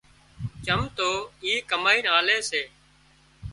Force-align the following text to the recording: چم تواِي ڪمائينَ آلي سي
چم 0.65 0.81
تواِي 0.95 1.53
ڪمائينَ 1.69 2.05
آلي 2.17 2.37
سي 2.49 2.61